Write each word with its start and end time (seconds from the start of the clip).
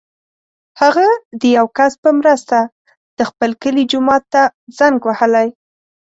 هغه 0.81 1.07
د 1.39 1.43
یو 1.57 1.67
کس 1.77 1.91
په 2.03 2.09
مرسته 2.19 2.57
د 3.17 3.19
خپل 3.29 3.51
کلي 3.61 3.83
جومات 3.91 4.23
ته 4.33 4.41
زنګ 4.77 4.97
وهلی. 5.03 5.47